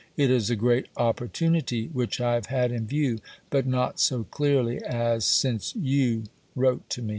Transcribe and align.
It 0.17 0.31
is 0.31 0.49
a 0.49 0.55
great 0.55 0.87
opportunity; 0.97 1.85
which 1.93 2.19
I 2.19 2.33
have 2.33 2.47
had 2.47 2.71
in 2.71 2.87
view, 2.87 3.19
but 3.51 3.67
not 3.67 3.99
so 3.99 4.23
clearly 4.23 4.83
as 4.83 5.25
since 5.25 5.75
you 5.75 6.23
wrote 6.55 6.89
to 6.89 7.03
me." 7.03 7.09